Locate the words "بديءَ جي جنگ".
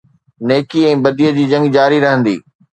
1.03-1.71